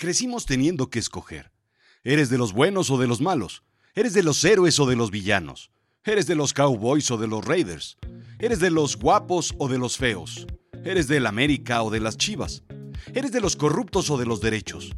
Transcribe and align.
Crecimos 0.00 0.46
teniendo 0.46 0.88
que 0.88 0.98
escoger. 0.98 1.52
¿Eres 2.04 2.30
de 2.30 2.38
los 2.38 2.54
buenos 2.54 2.88
o 2.88 2.96
de 2.96 3.06
los 3.06 3.20
malos? 3.20 3.64
¿Eres 3.94 4.14
de 4.14 4.22
los 4.22 4.42
héroes 4.46 4.80
o 4.80 4.86
de 4.86 4.96
los 4.96 5.10
villanos? 5.10 5.70
¿Eres 6.06 6.26
de 6.26 6.34
los 6.34 6.54
cowboys 6.54 7.10
o 7.10 7.18
de 7.18 7.26
los 7.26 7.44
raiders? 7.44 7.98
¿Eres 8.38 8.60
de 8.60 8.70
los 8.70 8.96
guapos 8.96 9.54
o 9.58 9.68
de 9.68 9.76
los 9.76 9.98
feos? 9.98 10.46
¿Eres 10.86 11.06
del 11.06 11.26
América 11.26 11.82
o 11.82 11.90
de 11.90 12.00
las 12.00 12.16
chivas? 12.16 12.62
¿Eres 13.12 13.30
de 13.30 13.42
los 13.42 13.56
corruptos 13.56 14.08
o 14.08 14.16
de 14.16 14.24
los 14.24 14.40
derechos? 14.40 14.90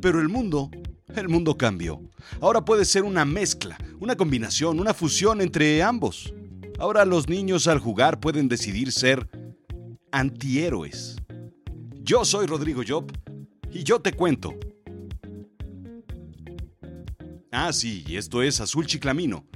Pero 0.00 0.20
el 0.20 0.28
mundo, 0.28 0.70
el 1.16 1.28
mundo 1.28 1.58
cambió. 1.58 2.00
Ahora 2.40 2.64
puede 2.64 2.84
ser 2.84 3.02
una 3.02 3.24
mezcla, 3.24 3.76
una 3.98 4.14
combinación, 4.14 4.78
una 4.78 4.94
fusión 4.94 5.40
entre 5.40 5.82
ambos. 5.82 6.32
Ahora 6.78 7.04
los 7.04 7.28
niños 7.28 7.66
al 7.66 7.80
jugar 7.80 8.20
pueden 8.20 8.46
decidir 8.46 8.92
ser 8.92 9.28
antihéroes. 10.12 11.16
Yo 12.04 12.24
soy 12.24 12.46
Rodrigo 12.46 12.82
Job 12.86 13.10
y 13.76 13.84
yo 13.84 14.00
te 14.00 14.12
cuento. 14.14 14.54
Ah, 17.52 17.72
sí, 17.74 18.04
esto 18.08 18.42
es 18.42 18.60
Azul 18.60 18.86
Chiclamino, 18.86 19.46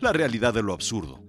la 0.00 0.12
realidad 0.12 0.52
de 0.52 0.62
lo 0.62 0.72
absurdo. 0.72 1.22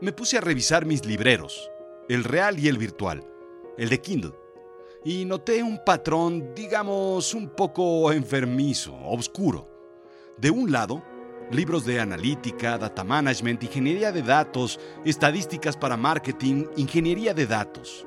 Me 0.00 0.12
puse 0.12 0.38
a 0.38 0.40
revisar 0.40 0.86
mis 0.86 1.04
libreros, 1.06 1.70
el 2.08 2.24
real 2.24 2.58
y 2.58 2.66
el 2.66 2.78
virtual, 2.78 3.24
el 3.78 3.90
de 3.90 4.00
Kindle, 4.00 4.34
y 5.04 5.24
noté 5.24 5.62
un 5.62 5.84
patrón, 5.84 6.52
digamos, 6.54 7.32
un 7.32 7.50
poco 7.50 8.10
enfermizo, 8.10 8.96
oscuro. 9.04 9.68
De 10.36 10.50
un 10.50 10.72
lado, 10.72 11.04
libros 11.50 11.84
de 11.84 12.00
analítica, 12.00 12.78
data 12.78 13.04
management, 13.04 13.62
ingeniería 13.62 14.12
de 14.12 14.22
datos, 14.22 14.78
estadísticas 15.04 15.76
para 15.76 15.96
marketing, 15.96 16.66
ingeniería 16.76 17.34
de 17.34 17.46
datos. 17.46 18.06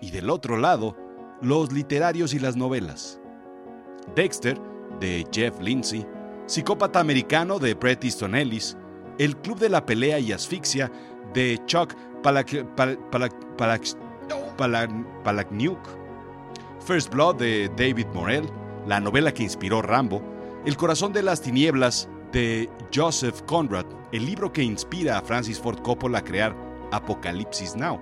Y 0.00 0.10
del 0.10 0.30
otro 0.30 0.56
lado, 0.56 0.96
los 1.40 1.72
literarios 1.72 2.34
y 2.34 2.38
las 2.38 2.56
novelas. 2.56 3.20
Dexter, 4.14 4.60
de 4.98 5.26
Jeff 5.32 5.58
Lindsay, 5.60 6.06
Psicópata 6.46 7.00
Americano, 7.00 7.58
de 7.58 7.74
Bret 7.74 8.04
Easton 8.04 8.34
Ellis, 8.34 8.76
El 9.18 9.36
Club 9.36 9.58
de 9.58 9.68
la 9.68 9.86
Pelea 9.86 10.18
y 10.18 10.32
Asfixia, 10.32 10.90
de 11.32 11.60
Chuck 11.66 11.94
Palahniuk, 15.24 15.78
First 16.84 17.12
Blood, 17.12 17.36
de 17.36 17.70
David 17.76 18.06
Morell, 18.12 18.50
la 18.86 19.00
novela 19.00 19.32
que 19.32 19.42
inspiró 19.44 19.80
Rambo, 19.80 20.22
el 20.64 20.76
corazón 20.76 21.12
de 21.12 21.22
las 21.22 21.40
tinieblas 21.40 22.08
de 22.32 22.68
Joseph 22.94 23.42
Conrad, 23.46 23.86
el 24.12 24.26
libro 24.26 24.52
que 24.52 24.62
inspira 24.62 25.18
a 25.18 25.22
Francis 25.22 25.58
Ford 25.58 25.80
Coppola 25.80 26.18
a 26.18 26.24
crear 26.24 26.54
Apocalipsis 26.92 27.76
Now. 27.76 27.98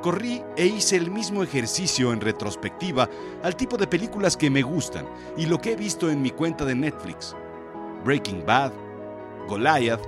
Corrí 0.00 0.42
e 0.56 0.66
hice 0.66 0.96
el 0.96 1.10
mismo 1.10 1.42
ejercicio 1.42 2.12
en 2.12 2.20
retrospectiva 2.20 3.08
al 3.42 3.56
tipo 3.56 3.76
de 3.76 3.86
películas 3.86 4.36
que 4.36 4.50
me 4.50 4.62
gustan 4.62 5.06
y 5.36 5.46
lo 5.46 5.60
que 5.60 5.72
he 5.72 5.76
visto 5.76 6.08
en 6.10 6.22
mi 6.22 6.30
cuenta 6.30 6.64
de 6.64 6.74
Netflix. 6.74 7.34
Breaking 8.04 8.44
Bad, 8.46 8.72
Goliath, 9.48 10.06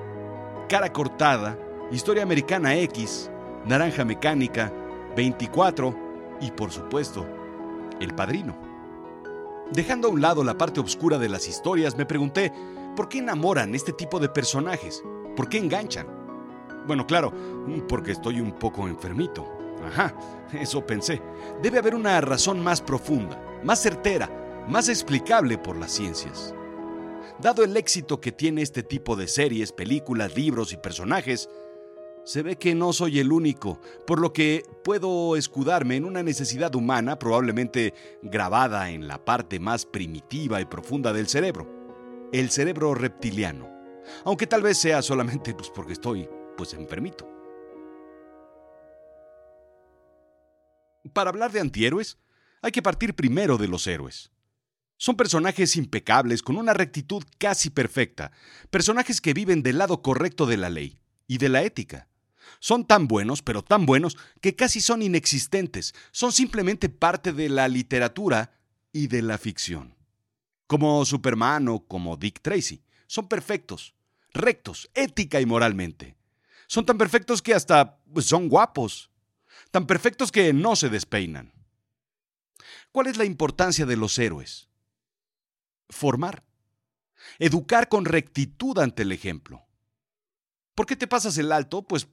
Cara 0.68 0.92
Cortada, 0.92 1.58
Historia 1.90 2.22
Americana 2.22 2.76
X, 2.76 3.28
Naranja 3.66 4.04
Mecánica, 4.04 4.72
24 5.16 5.96
y 6.40 6.52
por 6.52 6.70
supuesto, 6.70 7.26
El 7.98 8.14
Padrino. 8.14 8.69
Dejando 9.72 10.08
a 10.08 10.10
un 10.10 10.20
lado 10.20 10.42
la 10.42 10.58
parte 10.58 10.80
oscura 10.80 11.16
de 11.16 11.28
las 11.28 11.46
historias, 11.46 11.96
me 11.96 12.04
pregunté, 12.04 12.52
¿por 12.96 13.08
qué 13.08 13.18
enamoran 13.18 13.72
este 13.76 13.92
tipo 13.92 14.18
de 14.18 14.28
personajes? 14.28 15.02
¿Por 15.36 15.48
qué 15.48 15.58
enganchan? 15.58 16.08
Bueno, 16.88 17.06
claro, 17.06 17.32
porque 17.88 18.10
estoy 18.10 18.40
un 18.40 18.52
poco 18.52 18.88
enfermito. 18.88 19.46
Ajá, 19.86 20.12
eso 20.52 20.84
pensé. 20.84 21.22
Debe 21.62 21.78
haber 21.78 21.94
una 21.94 22.20
razón 22.20 22.60
más 22.60 22.80
profunda, 22.80 23.40
más 23.62 23.80
certera, 23.80 24.28
más 24.68 24.88
explicable 24.88 25.56
por 25.56 25.76
las 25.76 25.92
ciencias. 25.92 26.52
Dado 27.38 27.62
el 27.62 27.76
éxito 27.76 28.20
que 28.20 28.32
tiene 28.32 28.62
este 28.62 28.82
tipo 28.82 29.14
de 29.14 29.28
series, 29.28 29.70
películas, 29.72 30.34
libros 30.34 30.72
y 30.72 30.78
personajes, 30.78 31.48
se 32.30 32.44
ve 32.44 32.56
que 32.56 32.76
no 32.76 32.92
soy 32.92 33.18
el 33.18 33.32
único, 33.32 33.80
por 34.06 34.20
lo 34.20 34.32
que 34.32 34.64
puedo 34.84 35.34
escudarme 35.34 35.96
en 35.96 36.04
una 36.04 36.22
necesidad 36.22 36.72
humana 36.76 37.18
probablemente 37.18 37.92
grabada 38.22 38.90
en 38.90 39.08
la 39.08 39.24
parte 39.24 39.58
más 39.58 39.84
primitiva 39.84 40.60
y 40.60 40.64
profunda 40.64 41.12
del 41.12 41.26
cerebro, 41.26 42.28
el 42.32 42.50
cerebro 42.50 42.94
reptiliano, 42.94 43.68
aunque 44.24 44.46
tal 44.46 44.62
vez 44.62 44.78
sea 44.78 45.02
solamente 45.02 45.54
pues 45.54 45.70
porque 45.70 45.94
estoy 45.94 46.28
pues 46.56 46.72
enfermito. 46.74 47.28
Para 51.12 51.30
hablar 51.30 51.50
de 51.50 51.58
antihéroes, 51.58 52.16
hay 52.62 52.70
que 52.70 52.80
partir 52.80 53.14
primero 53.16 53.58
de 53.58 53.66
los 53.66 53.88
héroes. 53.88 54.30
Son 54.98 55.16
personajes 55.16 55.74
impecables 55.74 56.44
con 56.44 56.56
una 56.58 56.74
rectitud 56.74 57.24
casi 57.38 57.70
perfecta, 57.70 58.30
personajes 58.70 59.20
que 59.20 59.34
viven 59.34 59.64
del 59.64 59.78
lado 59.78 60.00
correcto 60.00 60.46
de 60.46 60.58
la 60.58 60.70
ley 60.70 61.00
y 61.26 61.38
de 61.38 61.48
la 61.48 61.64
ética. 61.64 62.06
Son 62.58 62.84
tan 62.84 63.06
buenos, 63.06 63.42
pero 63.42 63.62
tan 63.62 63.86
buenos, 63.86 64.16
que 64.40 64.56
casi 64.56 64.80
son 64.80 65.02
inexistentes. 65.02 65.94
Son 66.10 66.32
simplemente 66.32 66.88
parte 66.88 67.32
de 67.32 67.48
la 67.48 67.68
literatura 67.68 68.52
y 68.92 69.06
de 69.06 69.22
la 69.22 69.38
ficción. 69.38 69.94
Como 70.66 71.04
Superman 71.04 71.68
o 71.68 71.86
como 71.86 72.16
Dick 72.16 72.40
Tracy. 72.42 72.82
Son 73.06 73.28
perfectos, 73.28 73.94
rectos, 74.32 74.90
ética 74.94 75.40
y 75.40 75.46
moralmente. 75.46 76.16
Son 76.66 76.86
tan 76.86 76.98
perfectos 76.98 77.42
que 77.42 77.54
hasta 77.54 77.98
pues, 78.12 78.26
son 78.26 78.48
guapos. 78.48 79.10
Tan 79.70 79.86
perfectos 79.86 80.32
que 80.32 80.52
no 80.52 80.76
se 80.76 80.88
despeinan. 80.88 81.52
¿Cuál 82.92 83.06
es 83.06 83.16
la 83.16 83.24
importancia 83.24 83.86
de 83.86 83.96
los 83.96 84.18
héroes? 84.18 84.68
Formar. 85.88 86.44
Educar 87.38 87.88
con 87.88 88.04
rectitud 88.04 88.78
ante 88.78 89.02
el 89.02 89.12
ejemplo. 89.12 89.64
¿Por 90.74 90.86
qué 90.86 90.96
te 90.96 91.06
pasas 91.06 91.36
el 91.38 91.52
alto? 91.52 91.82
Pues 91.82 92.08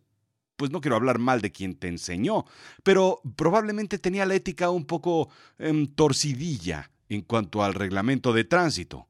pues 0.58 0.72
no 0.72 0.82
quiero 0.82 0.98
hablar 0.98 1.20
mal 1.20 1.40
de 1.40 1.52
quien 1.52 1.76
te 1.76 1.88
enseñó, 1.88 2.46
pero 2.84 3.22
probablemente 3.36 4.00
tenía 4.00 4.26
la 4.26 4.36
ética 4.36 4.70
un 4.70 4.86
poco 4.86 5.30
em, 5.60 5.88
torcidilla 5.88 6.92
en 7.10 7.22
cuanto 7.22 7.64
al 7.64 7.74
reglamento 7.74 8.34
de 8.34 8.44
tránsito. 8.44 9.08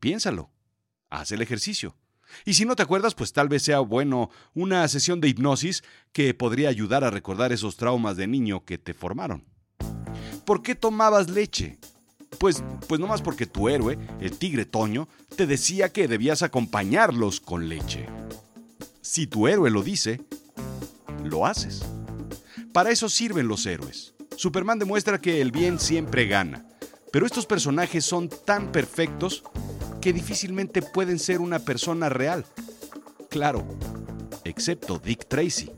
Piénsalo, 0.00 0.50
haz 1.10 1.32
el 1.32 1.42
ejercicio. 1.42 1.96
Y 2.44 2.54
si 2.54 2.64
no 2.64 2.76
te 2.76 2.82
acuerdas, 2.82 3.14
pues 3.14 3.32
tal 3.32 3.48
vez 3.48 3.62
sea 3.62 3.80
bueno 3.80 4.30
una 4.54 4.86
sesión 4.88 5.20
de 5.20 5.28
hipnosis 5.28 5.82
que 6.12 6.32
podría 6.34 6.68
ayudar 6.68 7.04
a 7.04 7.10
recordar 7.10 7.52
esos 7.52 7.76
traumas 7.76 8.16
de 8.16 8.26
niño 8.26 8.64
que 8.64 8.78
te 8.78 8.94
formaron. 8.94 9.44
¿Por 10.44 10.62
qué 10.62 10.74
tomabas 10.74 11.30
leche? 11.30 11.78
Pues, 12.38 12.62
pues 12.86 13.00
no 13.00 13.06
más 13.06 13.22
porque 13.22 13.46
tu 13.46 13.68
héroe, 13.68 13.98
el 14.20 14.38
tigre 14.38 14.66
Toño, 14.66 15.08
te 15.36 15.46
decía 15.46 15.92
que 15.92 16.08
debías 16.08 16.42
acompañarlos 16.42 17.40
con 17.40 17.68
leche. 17.68 18.06
Si 19.00 19.26
tu 19.26 19.48
héroe 19.48 19.70
lo 19.70 19.82
dice, 19.82 20.20
lo 21.28 21.46
haces. 21.46 21.82
Para 22.72 22.90
eso 22.90 23.08
sirven 23.08 23.48
los 23.48 23.66
héroes. 23.66 24.14
Superman 24.36 24.78
demuestra 24.78 25.20
que 25.20 25.40
el 25.40 25.50
bien 25.50 25.78
siempre 25.78 26.26
gana, 26.26 26.66
pero 27.12 27.26
estos 27.26 27.46
personajes 27.46 28.04
son 28.04 28.28
tan 28.28 28.70
perfectos 28.70 29.42
que 30.00 30.12
difícilmente 30.12 30.82
pueden 30.82 31.18
ser 31.18 31.40
una 31.40 31.58
persona 31.58 32.08
real. 32.08 32.44
Claro, 33.30 33.66
excepto 34.44 34.98
Dick 34.98 35.26
Tracy. 35.26 35.70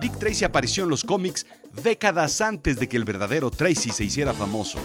Dick 0.00 0.18
Tracy 0.18 0.44
apareció 0.44 0.84
en 0.84 0.90
los 0.90 1.04
cómics 1.04 1.46
décadas 1.82 2.40
antes 2.40 2.78
de 2.78 2.88
que 2.88 2.96
el 2.96 3.04
verdadero 3.04 3.50
Tracy 3.50 3.90
se 3.90 4.04
hiciera 4.04 4.34
famoso. 4.34 4.78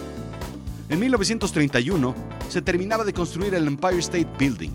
En 0.87 0.99
1931 0.99 2.15
se 2.47 2.61
terminaba 2.61 3.03
de 3.03 3.13
construir 3.13 3.53
el 3.53 3.67
Empire 3.67 3.99
State 3.99 4.29
Building. 4.39 4.71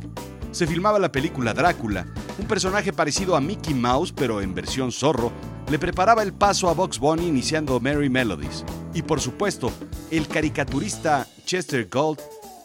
Se 0.55 0.69
filmaba 0.69 1.01
la 1.01 1.11
película 1.11 1.53
Drácula 1.53 2.07
un 2.39 2.47
personaje 2.47 2.93
parecido 2.93 3.35
a 3.35 3.41
Mickey 3.41 3.75
Mouse, 3.75 4.13
pero 4.13 4.41
en 4.41 4.55
versión 4.55 4.93
zorro, 4.93 5.33
le 5.69 5.81
preparaba 5.81 6.23
el 6.23 6.33
paso 6.33 6.69
a 6.69 6.75
Box 6.75 7.01
Bunny 7.01 7.27
iniciando 7.27 7.81
Merry 7.81 8.09
Melodies. 8.09 8.65
Y 8.95 9.03
por 9.03 9.21
supuesto, 9.21 9.73
el 10.13 10.29
caricaturista 10.29 11.27
Chester 11.45 11.89
Gold 11.91 12.21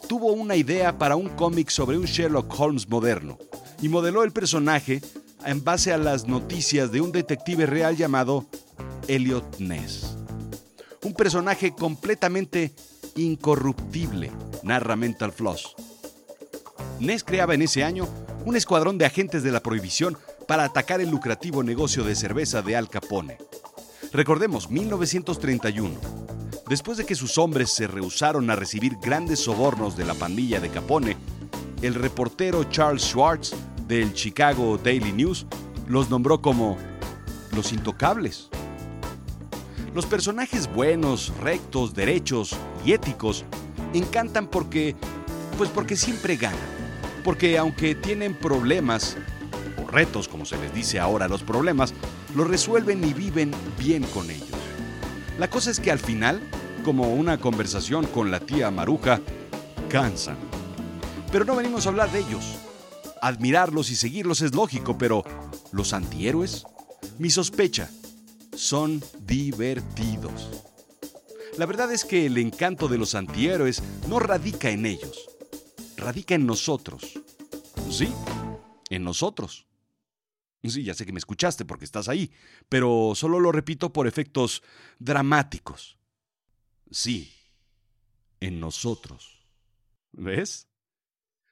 tuvo 0.07 0.33
una 0.33 0.55
idea 0.55 0.99
para 0.99 1.15
un 1.15 1.29
cómic 1.29 1.69
sobre 1.69 1.97
un 1.97 2.05
Sherlock 2.05 2.59
Holmes 2.59 2.87
moderno 2.87 3.39
y 3.81 3.89
modeló 3.89 4.23
el 4.23 4.33
personaje 4.33 5.01
en 5.43 5.63
base 5.63 5.91
a 5.91 5.97
las 5.97 6.27
noticias 6.27 6.91
de 6.91 7.01
un 7.01 7.11
detective 7.11 7.65
real 7.65 7.97
llamado 7.97 8.45
Elliot 9.07 9.57
Ness. 9.57 10.15
Un 11.01 11.15
personaje 11.15 11.73
completamente 11.73 12.71
incorruptible, 13.15 14.31
narra 14.61 14.95
Mental 14.95 15.31
Floss. 15.31 15.75
Ness 16.99 17.23
creaba 17.23 17.53
en 17.53 17.61
ese 17.61 17.83
año 17.83 18.07
un 18.45 18.57
escuadrón 18.57 18.97
de 18.97 19.05
agentes 19.05 19.41
de 19.41 19.51
la 19.51 19.61
prohibición 19.61 20.17
para 20.47 20.65
atacar 20.65 20.99
el 20.99 21.09
lucrativo 21.09 21.63
negocio 21.63 22.03
de 22.03 22.15
cerveza 22.15 22.61
de 22.61 22.75
Al 22.75 22.89
Capone. 22.89 23.37
Recordemos, 24.11 24.69
1931. 24.69 25.95
Después 26.67 26.97
de 26.97 27.05
que 27.05 27.15
sus 27.15 27.37
hombres 27.37 27.71
se 27.71 27.87
rehusaron 27.87 28.49
a 28.49 28.55
recibir 28.55 28.97
grandes 29.01 29.39
sobornos 29.39 29.95
de 29.95 30.05
la 30.05 30.13
pandilla 30.13 30.59
de 30.59 30.69
Capone, 30.69 31.15
el 31.81 31.95
reportero 31.95 32.65
Charles 32.65 33.03
Schwartz 33.03 33.53
del 33.87 34.13
Chicago 34.13 34.77
Daily 34.77 35.13
News 35.13 35.45
los 35.87 36.09
nombró 36.09 36.41
como 36.41 36.77
los 37.55 37.71
intocables. 37.71 38.49
Los 39.95 40.05
personajes 40.05 40.71
buenos, 40.71 41.33
rectos, 41.39 41.93
derechos 41.93 42.55
y 42.85 42.91
éticos 42.91 43.45
encantan 43.93 44.47
porque 44.47 44.95
pues 45.57 45.69
porque 45.69 45.95
siempre 45.95 46.35
ganan. 46.35 46.88
Porque 47.23 47.57
aunque 47.57 47.95
tienen 47.95 48.33
problemas 48.33 49.17
o 49.83 49.89
retos, 49.89 50.27
como 50.27 50.45
se 50.45 50.57
les 50.57 50.73
dice 50.73 50.99
ahora 50.99 51.27
los 51.27 51.43
problemas, 51.43 51.93
los 52.35 52.47
resuelven 52.47 53.03
y 53.03 53.13
viven 53.13 53.51
bien 53.77 54.03
con 54.03 54.29
ellos. 54.29 54.47
La 55.37 55.49
cosa 55.49 55.71
es 55.71 55.79
que 55.79 55.91
al 55.91 55.99
final, 55.99 56.41
como 56.83 57.13
una 57.13 57.39
conversación 57.39 58.05
con 58.07 58.31
la 58.31 58.39
tía 58.39 58.71
Maruja, 58.71 59.21
cansan. 59.89 60.37
Pero 61.31 61.45
no 61.45 61.55
venimos 61.55 61.85
a 61.85 61.89
hablar 61.89 62.11
de 62.11 62.19
ellos. 62.19 62.57
Admirarlos 63.21 63.89
y 63.89 63.95
seguirlos 63.95 64.41
es 64.41 64.55
lógico, 64.55 64.97
pero 64.97 65.23
¿los 65.71 65.93
antihéroes? 65.93 66.65
Mi 67.17 67.29
sospecha, 67.29 67.89
son 68.53 69.01
divertidos. 69.25 70.49
La 71.57 71.65
verdad 71.65 71.91
es 71.91 72.05
que 72.05 72.25
el 72.25 72.37
encanto 72.37 72.87
de 72.87 72.97
los 72.97 73.15
antihéroes 73.15 73.81
no 74.07 74.19
radica 74.19 74.69
en 74.69 74.85
ellos, 74.85 75.29
radica 75.99 76.35
en 76.35 76.45
nosotros. 76.45 77.19
Sí, 77.89 78.11
en 78.89 79.03
nosotros. 79.03 79.67
Sí, 80.63 80.83
ya 80.83 80.93
sé 80.93 81.05
que 81.05 81.13
me 81.13 81.19
escuchaste 81.19 81.63
porque 81.63 81.85
estás 81.85 82.09
ahí, 82.09 82.31
pero 82.67 83.13
solo 83.15 83.39
lo 83.39 83.51
repito 83.51 83.93
por 83.93 84.07
efectos 84.07 84.61
dramáticos. 84.99 85.97
Sí, 86.91 87.31
en 88.39 88.59
nosotros. 88.59 89.45
¿Ves? 90.11 90.67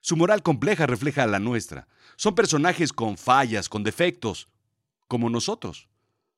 Su 0.02 0.18
moral 0.18 0.44
compleja 0.44 0.86
refleja 0.88 1.26
la 1.28 1.40
nuestra. 1.40 1.88
Son 2.16 2.36
personajes 2.36 2.92
con 2.92 3.18
fallas, 3.18 3.70
con 3.70 3.84
defectos, 3.84 4.50
como 5.08 5.30
nosotros. 5.30 5.90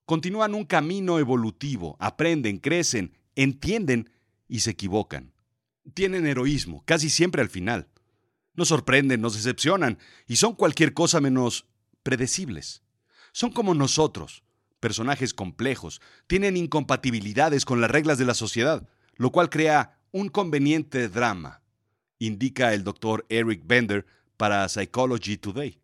Continúan 0.05 0.53
un 0.53 0.65
camino 0.65 1.19
evolutivo, 1.19 1.95
aprenden, 1.99 2.57
crecen, 2.57 3.15
entienden 3.35 4.11
y 4.47 4.61
se 4.61 4.71
equivocan. 4.71 5.33
Tienen 5.93 6.27
heroísmo, 6.27 6.83
casi 6.85 7.09
siempre 7.09 7.41
al 7.41 7.49
final. 7.49 7.87
Nos 8.59 8.67
sorprenden, 8.67 9.21
nos 9.21 9.35
decepcionan 9.35 9.99
y 10.27 10.35
son 10.35 10.53
cualquier 10.53 10.93
cosa 10.93 11.21
menos 11.21 11.65
predecibles. 12.03 12.83
Son 13.31 13.53
como 13.53 13.73
nosotros, 13.73 14.43
personajes 14.81 15.33
complejos, 15.33 16.01
tienen 16.27 16.57
incompatibilidades 16.57 17.63
con 17.63 17.79
las 17.79 17.89
reglas 17.89 18.17
de 18.17 18.25
la 18.25 18.33
sociedad, 18.33 18.85
lo 19.15 19.31
cual 19.31 19.49
crea 19.49 19.97
un 20.11 20.27
conveniente 20.27 21.07
drama 21.07 21.61
indica 22.19 22.73
el 22.73 22.83
doctor 22.83 23.25
Eric 23.29 23.61
Bender 23.65 24.05
para 24.35 24.67
Psychology 24.67 25.37
Today. 25.37 25.79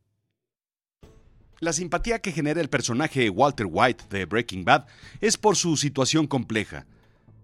La 1.61 1.71
simpatía 1.71 2.19
que 2.19 2.33
genera 2.33 2.59
el 2.59 2.67
personaje 2.67 3.29
Walter 3.29 3.67
White 3.69 4.03
de 4.09 4.25
Breaking 4.25 4.65
Bad 4.65 4.85
es 5.21 5.37
por 5.37 5.55
su 5.55 5.77
situación 5.77 6.27
compleja. 6.27 6.85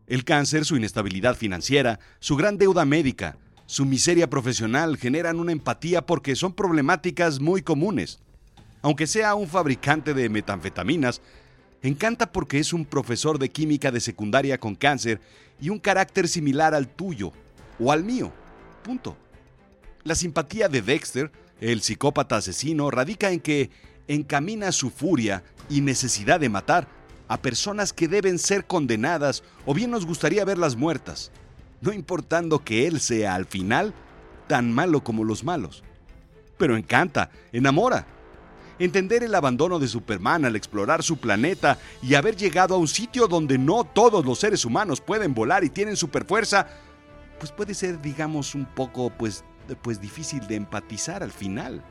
El 0.07 0.25
cáncer, 0.25 0.65
su 0.65 0.75
inestabilidad 0.75 1.37
financiera, 1.37 2.01
su 2.19 2.35
gran 2.35 2.57
deuda 2.57 2.83
médica, 2.83 3.37
su 3.71 3.85
miseria 3.85 4.29
profesional 4.29 4.97
generan 4.97 5.39
una 5.39 5.53
empatía 5.53 6.05
porque 6.05 6.35
son 6.35 6.51
problemáticas 6.51 7.39
muy 7.39 7.61
comunes. 7.61 8.19
Aunque 8.81 9.07
sea 9.07 9.33
un 9.33 9.47
fabricante 9.47 10.13
de 10.13 10.27
metanfetaminas, 10.27 11.21
encanta 11.81 12.33
porque 12.33 12.59
es 12.59 12.73
un 12.73 12.83
profesor 12.83 13.39
de 13.39 13.47
química 13.47 13.89
de 13.89 14.01
secundaria 14.01 14.59
con 14.59 14.75
cáncer 14.75 15.21
y 15.61 15.69
un 15.69 15.79
carácter 15.79 16.27
similar 16.27 16.75
al 16.75 16.89
tuyo 16.89 17.31
o 17.79 17.93
al 17.93 18.03
mío. 18.03 18.33
Punto. 18.83 19.15
La 20.03 20.15
simpatía 20.15 20.67
de 20.67 20.81
Dexter, 20.81 21.31
el 21.61 21.81
psicópata 21.81 22.35
asesino, 22.35 22.91
radica 22.91 23.31
en 23.31 23.39
que 23.39 23.69
encamina 24.09 24.73
su 24.73 24.89
furia 24.89 25.45
y 25.69 25.79
necesidad 25.79 26.41
de 26.41 26.49
matar 26.49 26.89
a 27.29 27.41
personas 27.41 27.93
que 27.93 28.09
deben 28.09 28.37
ser 28.37 28.65
condenadas 28.65 29.43
o 29.65 29.73
bien 29.73 29.91
nos 29.91 30.05
gustaría 30.05 30.43
verlas 30.43 30.75
muertas, 30.75 31.31
no 31.81 31.91
importando 31.91 32.63
que 32.63 32.87
él 32.87 32.99
sea 32.99 33.35
al 33.35 33.45
final 33.45 33.93
tan 34.47 34.71
malo 34.71 35.03
como 35.03 35.23
los 35.23 35.43
malos. 35.43 35.83
Pero 36.57 36.77
encanta, 36.77 37.29
enamora. 37.51 38.05
Entender 38.79 39.23
el 39.23 39.35
abandono 39.35 39.77
de 39.77 39.87
Superman 39.87 40.45
al 40.45 40.55
explorar 40.55 41.03
su 41.03 41.17
planeta 41.17 41.77
y 42.01 42.15
haber 42.15 42.35
llegado 42.35 42.75
a 42.75 42.77
un 42.79 42.87
sitio 42.87 43.27
donde 43.27 43.57
no 43.57 43.83
todos 43.83 44.25
los 44.25 44.39
seres 44.39 44.65
humanos 44.65 45.01
pueden 45.01 45.33
volar 45.33 45.63
y 45.63 45.69
tienen 45.69 45.95
superfuerza 45.95 46.67
pues 47.41 47.51
puede 47.51 47.73
ser, 47.73 47.99
digamos, 47.99 48.53
un 48.53 48.65
poco, 48.65 49.09
pues, 49.09 49.43
pues 49.81 49.99
difícil 49.99 50.45
de 50.45 50.57
empatizar 50.57 51.23
al 51.23 51.31
final. 51.31 51.83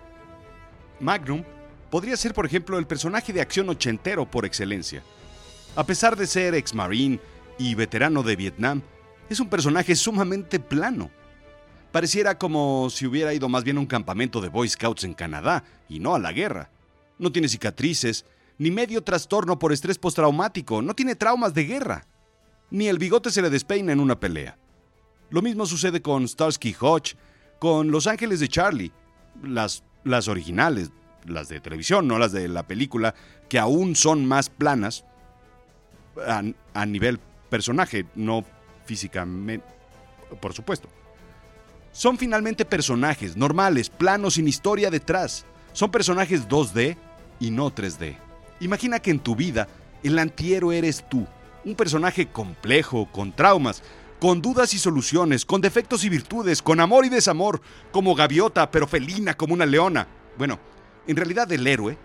Magnum 1.01 1.43
podría 1.91 2.17
ser, 2.17 2.35
por 2.35 2.47
ejemplo, 2.47 2.79
el 2.79 2.87
personaje 2.87 3.33
de 3.33 3.41
acción 3.41 3.69
ochentero 3.69 4.31
por 4.31 4.45
excelencia. 4.45 5.03
A 5.75 5.85
pesar 5.85 6.15
de 6.15 6.29
ser 6.29 6.55
ex-marine 6.55 7.19
y 7.59 7.75
veterano 7.75 8.23
de 8.23 8.37
Vietnam, 8.37 8.83
es 9.31 9.41
un 9.41 9.49
personaje 9.49 9.95
sumamente 9.95 10.59
plano. 10.59 11.09
Pareciera 11.93 12.37
como 12.37 12.91
si 12.91 13.07
hubiera 13.07 13.33
ido 13.33 13.49
más 13.49 13.65
bien 13.65 13.77
a 13.77 13.81
un 13.81 13.87
campamento 13.87 14.41
de 14.41 14.49
Boy 14.49 14.69
Scouts 14.69 15.05
en 15.05 15.15
Canadá 15.15 15.65
y 15.89 16.01
no 16.01 16.15
a 16.15 16.19
la 16.19 16.33
guerra. 16.33 16.71
No 17.19 17.31
tiene 17.31 17.49
cicatrices, 17.49 18.27
ni 18.59 18.71
medio 18.71 19.03
trastorno 19.03 19.59
por 19.59 19.73
estrés 19.73 19.99
postraumático, 19.99 20.83
no 20.83 20.95
tiene 20.95 21.15
traumas 21.15 21.55
de 21.55 21.65
guerra. 21.65 22.07
Ni 22.71 22.89
el 22.89 22.99
bigote 22.99 23.31
se 23.31 23.41
le 23.41 23.51
despeina 23.51 23.93
en 23.93 24.01
una 24.01 24.19
pelea. 24.19 24.59
Lo 25.31 25.43
mismo 25.43 25.65
sucede 25.65 26.03
con 26.03 26.27
Starsky 26.27 26.75
Hodge, 26.79 27.17
con 27.61 27.91
Los 27.91 28.09
Ángeles 28.09 28.41
de 28.41 28.49
Charlie, 28.49 28.93
las, 29.45 29.85
las 30.03 30.27
originales, 30.27 30.91
las 31.25 31.49
de 31.49 31.61
televisión, 31.61 32.09
no 32.09 32.19
las 32.19 32.33
de 32.33 32.49
la 32.49 32.67
película, 32.67 33.15
que 33.49 33.61
aún 33.61 33.95
son 33.95 34.27
más 34.27 34.51
planas 34.51 35.05
a, 36.27 36.43
a 36.75 36.87
nivel 36.87 37.21
personaje, 37.49 38.07
no 38.15 38.45
físicamente, 38.91 39.65
por 40.41 40.53
supuesto. 40.53 40.89
Son 41.93 42.19
finalmente 42.19 42.65
personajes 42.65 43.37
normales, 43.37 43.89
planos, 43.89 44.35
sin 44.35 44.49
historia 44.49 44.91
detrás. 44.91 45.45
Son 45.73 45.93
personajes 45.93 46.49
2D 46.49 46.97
y 47.39 47.53
no 47.53 47.73
3D. 47.73 48.17
Imagina 48.59 48.99
que 48.99 49.13
en 49.13 49.21
tu 49.21 49.37
vida 49.37 49.69
el 50.03 50.19
antihéroe 50.19 50.77
eres 50.77 51.09
tú, 51.09 51.25
un 51.65 51.77
personaje 51.77 52.27
complejo, 52.27 53.09
con 53.13 53.31
traumas, 53.31 53.85
con 54.19 54.43
dudas 54.43 54.75
y 54.75 54.79
soluciones, 54.79 55.45
con 55.45 55.61
defectos 55.61 56.03
y 56.03 56.09
virtudes, 56.09 56.61
con 56.61 56.81
amor 56.81 57.05
y 57.07 57.11
desamor, 57.11 57.61
como 57.93 58.17
gaviota, 58.17 58.73
pero 58.73 58.89
felina 58.89 59.37
como 59.37 59.55
una 59.55 59.67
leona. 59.67 60.09
Bueno, 60.37 60.59
en 61.07 61.17
realidad 61.17 61.51
el 61.53 61.65
héroe, 61.65 61.97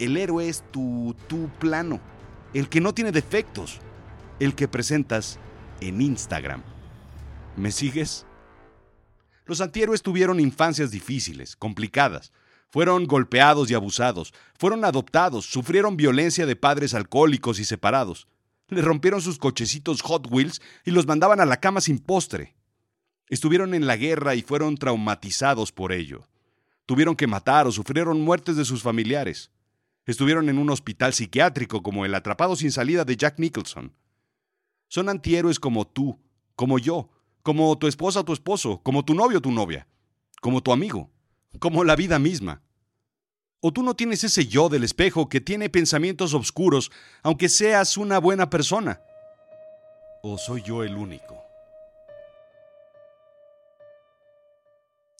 el 0.00 0.16
héroe 0.16 0.48
es 0.48 0.64
tu, 0.72 1.14
tu 1.28 1.48
plano, 1.60 2.00
el 2.52 2.68
que 2.68 2.80
no 2.80 2.92
tiene 2.92 3.12
defectos, 3.12 3.78
el 4.40 4.56
que 4.56 4.66
presentas 4.66 5.38
en 5.88 6.00
Instagram. 6.00 6.62
¿Me 7.56 7.70
sigues? 7.70 8.26
Los 9.44 9.60
antihéroes 9.60 10.02
tuvieron 10.02 10.40
infancias 10.40 10.90
difíciles, 10.90 11.56
complicadas. 11.56 12.32
Fueron 12.70 13.06
golpeados 13.06 13.70
y 13.70 13.74
abusados, 13.74 14.32
fueron 14.58 14.84
adoptados, 14.84 15.44
sufrieron 15.44 15.96
violencia 15.96 16.46
de 16.46 16.56
padres 16.56 16.94
alcohólicos 16.94 17.58
y 17.60 17.64
separados 17.64 18.26
le 18.72 18.82
rompieron 18.82 19.20
sus 19.20 19.38
cochecitos 19.38 20.02
Hot 20.02 20.26
Wheels 20.30 20.60
y 20.84 20.90
los 20.90 21.06
mandaban 21.06 21.40
a 21.40 21.46
la 21.46 21.58
cama 21.58 21.80
sin 21.80 21.98
postre. 21.98 22.54
Estuvieron 23.28 23.74
en 23.74 23.86
la 23.86 23.96
guerra 23.96 24.34
y 24.34 24.42
fueron 24.42 24.76
traumatizados 24.76 25.72
por 25.72 25.92
ello. 25.92 26.28
Tuvieron 26.86 27.14
que 27.14 27.26
matar 27.26 27.66
o 27.66 27.72
sufrieron 27.72 28.20
muertes 28.20 28.56
de 28.56 28.64
sus 28.64 28.82
familiares. 28.82 29.50
Estuvieron 30.04 30.48
en 30.48 30.58
un 30.58 30.70
hospital 30.70 31.12
psiquiátrico 31.12 31.82
como 31.82 32.04
el 32.04 32.14
atrapado 32.14 32.56
sin 32.56 32.72
salida 32.72 33.04
de 33.04 33.16
Jack 33.16 33.38
Nicholson. 33.38 33.92
Son 34.92 35.08
antihéroes 35.08 35.58
como 35.58 35.86
tú, 35.86 36.18
como 36.54 36.78
yo, 36.78 37.08
como 37.42 37.78
tu 37.78 37.86
esposa 37.86 38.20
o 38.20 38.24
tu 38.26 38.34
esposo, 38.34 38.82
como 38.82 39.06
tu 39.06 39.14
novio 39.14 39.38
o 39.38 39.40
tu 39.40 39.50
novia, 39.50 39.86
como 40.42 40.62
tu 40.62 40.70
amigo, 40.70 41.08
como 41.60 41.82
la 41.82 41.96
vida 41.96 42.18
misma. 42.18 42.60
¿O 43.62 43.72
tú 43.72 43.82
no 43.82 43.96
tienes 43.96 44.22
ese 44.22 44.46
yo 44.46 44.68
del 44.68 44.84
espejo 44.84 45.30
que 45.30 45.40
tiene 45.40 45.70
pensamientos 45.70 46.34
oscuros, 46.34 46.92
aunque 47.22 47.48
seas 47.48 47.96
una 47.96 48.18
buena 48.18 48.50
persona? 48.50 49.00
¿O 50.22 50.36
soy 50.36 50.60
yo 50.60 50.84
el 50.84 50.94
único? 50.94 51.42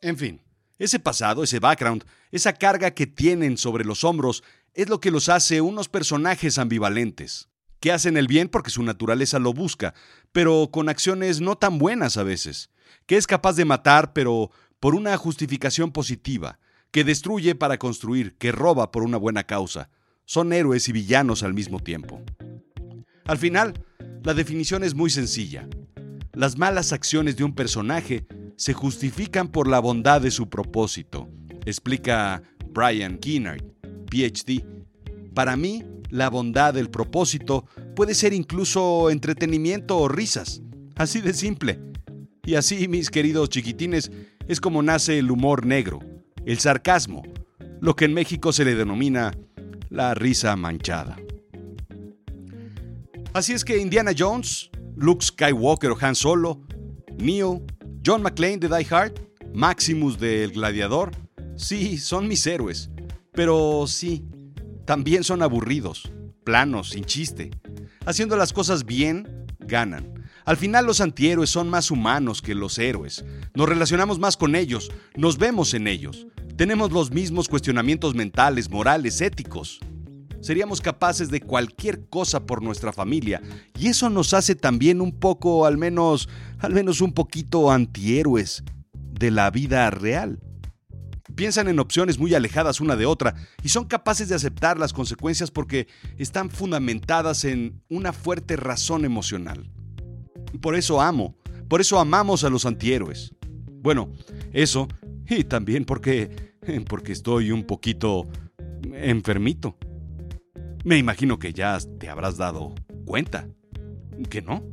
En 0.02 0.19
fin, 0.19 0.43
ese 0.79 0.99
pasado, 0.99 1.45
ese 1.45 1.61
background, 1.61 2.05
esa 2.31 2.52
carga 2.52 2.91
que 2.91 3.07
tienen 3.07 3.57
sobre 3.57 3.87
los 3.87 4.05
hombros, 4.05 4.45
es 4.75 4.91
lo 4.91 5.00
que 5.00 5.11
los 5.11 5.31
hace 5.31 5.62
unos 5.62 5.88
personajes 5.88 6.59
ambivalentes, 6.59 7.49
que 7.83 7.91
hacen 7.91 8.17
el 8.17 8.29
bien 8.29 8.49
porque 8.49 8.71
su 8.71 8.85
naturaleza 8.85 9.41
lo 9.41 9.53
busca, 9.53 9.93
pero 10.31 10.71
con 10.71 10.89
acciones 10.89 11.41
no 11.41 11.57
tan 11.57 11.79
buenas 11.79 12.17
a 12.17 12.23
veces, 12.23 12.71
que 13.07 13.17
es 13.17 13.27
capaz 13.27 13.57
de 13.57 13.65
matar, 13.65 14.12
pero 14.12 14.53
por 14.79 14.95
una 14.95 15.17
justificación 15.17 15.91
positiva, 15.91 16.61
que 16.93 17.03
destruye 17.03 17.57
para 17.57 17.79
construir, 17.79 18.37
que 18.39 18.53
roba 18.53 18.93
por 18.93 19.03
una 19.03 19.17
buena 19.17 19.43
causa. 19.43 19.91
Son 20.25 20.53
héroes 20.53 20.89
y 20.89 20.93
villanos 20.93 21.43
al 21.43 21.55
mismo 21.55 21.81
tiempo. 21.81 22.23
Al 23.25 23.39
final, 23.39 23.75
la 24.23 24.33
definición 24.33 24.85
es 24.85 24.95
muy 24.95 25.11
sencilla. 25.11 25.67
Las 26.33 26.57
malas 26.57 26.93
acciones 26.93 27.37
de 27.37 27.43
un 27.43 27.53
personaje 27.53 28.27
se 28.57 28.75
justifican 28.75 29.49
por 29.49 29.67
la 29.67 29.81
bondad 29.81 30.21
de 30.21 30.31
su 30.31 30.49
propósito, 30.49 31.29
explica 31.67 32.45
Brian 32.69 33.19
Keenard, 33.19 33.65
PhD. 34.09 34.65
Para 35.35 35.57
mí, 35.57 35.83
la 36.12 36.28
bondad, 36.28 36.76
el 36.76 36.90
propósito, 36.90 37.64
puede 37.97 38.14
ser 38.14 38.35
incluso 38.35 39.09
entretenimiento 39.09 39.97
o 39.97 40.09
risas. 40.09 40.61
Así 40.95 41.23
de 41.23 41.33
simple. 41.33 41.81
Y 42.45 42.57
así, 42.57 42.87
mis 42.87 43.09
queridos 43.09 43.49
chiquitines, 43.49 44.12
es 44.47 44.61
como 44.61 44.83
nace 44.83 45.19
el 45.19 45.31
humor 45.31 45.64
negro, 45.64 46.00
el 46.45 46.59
sarcasmo, 46.59 47.23
lo 47.81 47.97
que 47.97 48.04
en 48.04 48.12
México 48.12 48.52
se 48.52 48.66
le 48.66 48.75
denomina 48.75 49.33
la 49.88 50.12
risa 50.12 50.54
manchada. 50.54 51.16
Así 53.33 53.54
es 53.54 53.64
que 53.64 53.78
Indiana 53.78 54.12
Jones, 54.16 54.71
Luke 54.97 55.25
Skywalker 55.25 55.92
o 55.92 55.99
Han 55.99 56.14
Solo, 56.14 56.61
Neo, 57.16 57.62
John 58.04 58.21
McClane 58.21 58.59
de 58.59 58.69
Die 58.69 58.87
Hard, 58.90 59.14
Maximus 59.54 60.19
de 60.19 60.45
El 60.45 60.52
Gladiador, 60.52 61.11
sí, 61.57 61.97
son 61.97 62.28
mis 62.28 62.47
héroes. 62.47 62.90
Pero 63.33 63.87
sí, 63.87 64.26
también 64.85 65.25
son 65.25 65.43
aburridos, 65.43 66.12
planos, 66.45 66.91
sin 66.91 67.05
chiste. 67.05 67.51
Haciendo 68.05 68.37
las 68.37 68.53
cosas 68.53 68.85
bien, 68.85 69.47
ganan. 69.61 70.27
Al 70.45 70.57
final 70.57 70.87
los 70.87 71.01
antihéroes 71.01 71.51
son 71.51 71.69
más 71.69 71.91
humanos 71.91 72.43
que 72.43 72.55
los 72.55 72.79
héroes. 72.79 73.25
Nos 73.55 73.69
relacionamos 73.69 74.19
más 74.19 74.37
con 74.37 74.55
ellos, 74.55 74.91
nos 75.17 75.39
vemos 75.39 75.75
en 75.75 75.87
ellos. 75.87 76.27
Tenemos 76.57 76.93
los 76.93 77.11
mismos 77.11 77.49
cuestionamientos 77.49 78.15
mentales, 78.15 78.71
morales, 78.71 79.21
éticos 79.21 79.81
seríamos 80.43 80.81
capaces 80.81 81.31
de 81.31 81.41
cualquier 81.41 82.09
cosa 82.09 82.45
por 82.45 82.62
nuestra 82.62 82.93
familia 82.93 83.41
y 83.79 83.87
eso 83.87 84.11
nos 84.11 84.35
hace 84.35 84.55
también 84.55 85.01
un 85.01 85.12
poco, 85.12 85.65
al 85.67 85.79
menos, 85.79 86.29
al 86.59 86.75
menos 86.75 87.01
un 87.01 87.12
poquito 87.12 87.71
antihéroes 87.71 88.65
de 88.93 89.31
la 89.31 89.51
vida 89.51 89.89
real. 89.91 90.41
Piensan 91.35 91.69
en 91.69 91.79
opciones 91.79 92.19
muy 92.19 92.35
alejadas 92.35 92.81
una 92.81 92.97
de 92.97 93.07
otra 93.07 93.35
y 93.62 93.69
son 93.69 93.87
capaces 93.87 94.29
de 94.29 94.35
aceptar 94.35 94.79
las 94.79 94.93
consecuencias 94.93 95.51
porque 95.51 95.89
están 96.19 96.51
fundamentadas 96.51 97.45
en 97.45 97.83
una 97.89 98.12
fuerte 98.12 98.57
razón 98.57 99.05
emocional. 99.05 99.71
Por 100.61 100.77
eso 100.77 101.01
amo, 101.01 101.37
por 101.69 101.81
eso 101.81 101.99
amamos 101.99 102.45
a 102.45 102.51
los 102.51 102.67
antihéroes. 102.67 103.35
Bueno, 103.83 104.11
eso 104.53 104.89
y 105.29 105.45
también 105.45 105.85
porque 105.85 106.53
porque 106.89 107.12
estoy 107.12 107.51
un 107.51 107.65
poquito 107.65 108.27
enfermito. 108.95 109.77
Me 110.85 110.99
imagino 110.99 111.39
que 111.39 111.53
ya 111.53 111.79
te 111.99 112.09
habrás 112.09 112.37
dado 112.37 112.75
cuenta. 113.05 113.49
¿Que 114.29 114.43
no? 114.43 114.65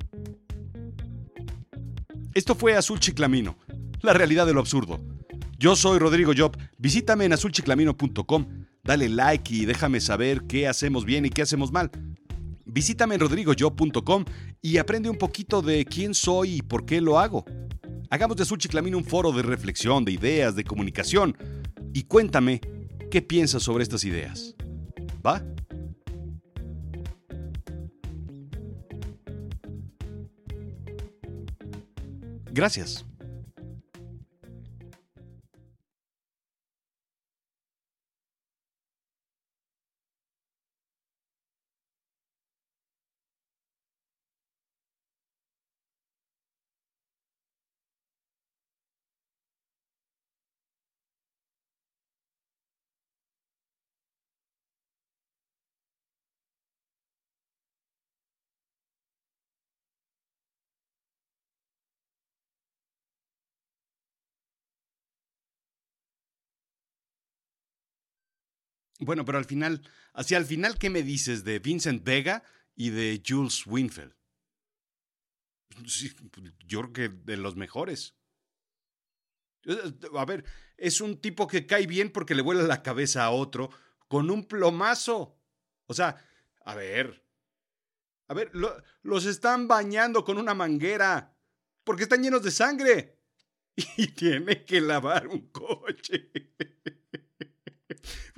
Esto 2.33 2.55
fue 2.55 2.75
Azul 2.75 2.99
Chiclamino, 2.99 3.57
la 4.01 4.13
realidad 4.13 4.45
de 4.45 4.53
lo 4.53 4.59
absurdo. 4.59 4.99
Yo 5.59 5.75
soy 5.75 5.99
Rodrigo 5.99 6.31
Job. 6.35 6.57
Visítame 6.77 7.25
en 7.25 7.33
azulchiclamino.com. 7.33 8.65
Dale 8.81 9.09
like 9.09 9.53
y 9.53 9.65
déjame 9.65 9.99
saber 9.99 10.43
qué 10.47 10.69
hacemos 10.69 11.03
bien 11.03 11.25
y 11.25 11.29
qué 11.29 11.41
hacemos 11.41 11.69
mal. 11.73 11.91
Visítame 12.63 13.15
en 13.15 13.21
rodrigojob.com 13.21 14.23
y 14.61 14.77
aprende 14.77 15.09
un 15.09 15.17
poquito 15.17 15.61
de 15.61 15.83
quién 15.83 16.13
soy 16.13 16.55
y 16.55 16.61
por 16.61 16.85
qué 16.85 17.01
lo 17.01 17.19
hago. 17.19 17.43
Hagamos 18.09 18.37
de 18.37 18.43
Azul 18.43 18.57
Chiclamino 18.57 18.97
un 18.97 19.03
foro 19.03 19.33
de 19.33 19.41
reflexión, 19.41 20.05
de 20.05 20.13
ideas, 20.13 20.55
de 20.55 20.63
comunicación. 20.63 21.35
Y 21.93 22.03
cuéntame 22.03 22.61
qué 23.11 23.21
piensas 23.21 23.61
sobre 23.61 23.83
estas 23.83 24.05
ideas. 24.05 24.55
¿Va? 25.25 25.43
Gracias. 32.53 33.08
Bueno, 68.99 69.23
pero 69.25 69.37
al 69.37 69.45
final, 69.45 69.81
hacia 70.13 70.37
el 70.37 70.45
final, 70.45 70.77
¿qué 70.77 70.89
me 70.89 71.03
dices 71.03 71.43
de 71.43 71.59
Vincent 71.59 72.03
Vega 72.03 72.43
y 72.75 72.89
de 72.89 73.21
Jules 73.25 73.65
Winfield? 73.65 74.13
yo 76.65 76.81
creo 76.81 76.93
que 76.93 77.09
de 77.09 77.37
los 77.37 77.55
mejores. 77.55 78.15
Eh, 79.65 79.93
a 80.15 80.25
ver, 80.25 80.43
es 80.77 81.01
un 81.01 81.19
tipo 81.19 81.47
que 81.47 81.65
cae 81.65 81.87
bien 81.87 82.11
porque 82.11 82.35
le 82.35 82.41
vuela 82.41 82.63
la 82.63 82.83
cabeza 82.83 83.23
a 83.23 83.31
otro 83.31 83.69
con 84.07 84.29
un 84.29 84.45
plomazo. 84.45 85.39
O 85.85 85.93
sea, 85.93 86.23
a 86.65 86.75
ver. 86.75 87.25
A 88.27 88.33
ver, 88.33 88.51
los 88.53 89.25
están 89.25 89.67
bañando 89.67 90.23
con 90.23 90.37
una 90.37 90.53
manguera 90.53 91.35
porque 91.83 92.03
están 92.03 92.21
llenos 92.21 92.43
de 92.43 92.51
sangre. 92.51 93.15
Y 93.95 94.07
tiene 94.07 94.65
que 94.65 94.81
lavar 94.81 95.27
un 95.27 95.51
coche. 95.51 96.31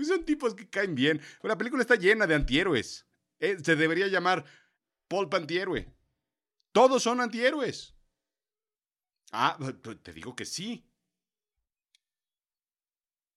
Pues 0.01 0.09
son 0.09 0.25
tipos 0.25 0.55
que 0.55 0.67
caen 0.67 0.95
bien. 0.95 1.21
La 1.43 1.55
película 1.55 1.83
está 1.83 1.93
llena 1.95 2.25
de 2.25 2.33
antihéroes. 2.33 3.05
Eh, 3.37 3.59
se 3.63 3.75
debería 3.75 4.07
llamar 4.07 4.43
Paul 5.07 5.29
Antihéroe. 5.31 5.93
Todos 6.71 7.03
son 7.03 7.21
antihéroes. 7.21 7.93
Ah, 9.31 9.59
te 10.01 10.11
digo 10.11 10.35
que 10.35 10.45
sí. 10.45 10.83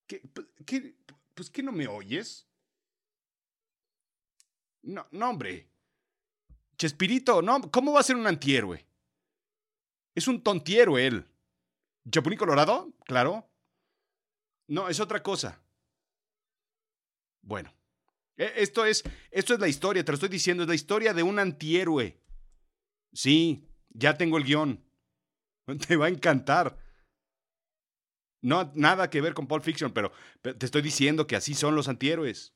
¿Qué, 0.06 0.22
qué, 0.64 0.96
pues 1.34 1.50
qué 1.50 1.62
no 1.62 1.70
me 1.70 1.86
oyes? 1.86 2.48
No, 4.80 5.06
no, 5.10 5.28
hombre. 5.28 5.68
Chespirito, 6.78 7.42
no, 7.42 7.70
¿cómo 7.70 7.92
va 7.92 8.00
a 8.00 8.04
ser 8.04 8.16
un 8.16 8.26
antihéroe? 8.26 8.86
Es 10.14 10.28
un 10.28 10.42
tontiero 10.42 10.96
él. 10.96 11.28
¿Chapulín 12.10 12.38
Colorado? 12.38 12.90
Claro. 13.04 13.50
No, 14.66 14.88
es 14.88 14.98
otra 14.98 15.22
cosa. 15.22 15.60
Bueno, 17.44 17.74
e, 18.36 18.52
esto 18.56 18.84
es, 18.84 19.04
esto 19.30 19.54
es 19.54 19.60
la 19.60 19.68
historia, 19.68 20.04
te 20.04 20.12
lo 20.12 20.16
estoy 20.16 20.28
diciendo, 20.28 20.62
es 20.62 20.68
la 20.68 20.74
historia 20.74 21.14
de 21.14 21.22
un 21.22 21.38
antihéroe. 21.38 22.20
Sí, 23.12 23.68
ya 23.90 24.16
tengo 24.16 24.38
el 24.38 24.44
guion. 24.44 24.84
Te 25.86 25.96
va 25.96 26.06
a 26.06 26.10
encantar. 26.10 26.78
No, 28.42 28.70
nada 28.74 29.08
que 29.08 29.22
ver 29.22 29.32
con 29.32 29.46
Pulp 29.46 29.64
Fiction, 29.64 29.92
pero, 29.92 30.12
te 30.42 30.66
estoy 30.66 30.82
diciendo 30.82 31.26
que 31.26 31.36
así 31.36 31.54
son 31.54 31.74
los 31.74 31.88
antihéroes. 31.88 32.54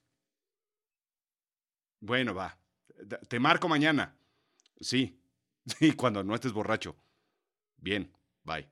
Bueno, 2.01 2.35
va. 2.35 2.59
Te 3.29 3.41
marco 3.41 3.69
mañana. 3.69 4.19
Sí, 4.81 5.23
sí, 5.79 5.93
cuando 5.93 6.23
no 6.23 6.35
estés 6.35 6.53
borracho. 6.53 6.97
Bien, 7.79 8.13
bye. 8.45 8.69